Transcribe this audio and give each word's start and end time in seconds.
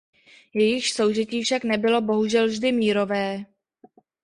Jejichž 0.53 0.93
soužití 0.93 1.43
však 1.43 1.63
nebylo 1.63 2.01
bohužel 2.01 2.47
vždy 2.47 2.71
mírové. 2.71 3.45